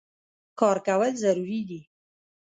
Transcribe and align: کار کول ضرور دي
کار 0.59 0.77
کول 0.85 1.11
ضرور 1.23 1.59
دي 1.69 1.81